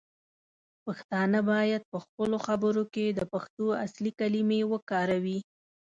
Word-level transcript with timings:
پښتانه 0.85 1.39
باید 1.51 1.81
پخپلو 1.93 2.37
خبرو 2.47 2.83
کې 2.93 3.05
د 3.11 3.21
پښتو 3.33 3.65
اصلی 3.85 4.11
کلمې 4.19 4.61
وکاروي. 4.71 5.39